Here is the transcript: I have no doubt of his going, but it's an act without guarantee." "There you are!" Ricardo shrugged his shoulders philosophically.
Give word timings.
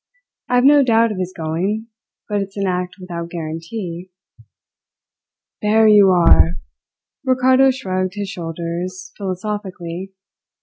I 0.49 0.55
have 0.55 0.63
no 0.63 0.81
doubt 0.83 1.11
of 1.11 1.19
his 1.19 1.31
going, 1.31 1.85
but 2.27 2.41
it's 2.41 2.57
an 2.57 2.65
act 2.65 2.95
without 2.99 3.29
guarantee." 3.29 4.09
"There 5.61 5.87
you 5.87 6.09
are!" 6.09 6.57
Ricardo 7.23 7.69
shrugged 7.69 8.15
his 8.15 8.27
shoulders 8.27 9.11
philosophically. 9.15 10.11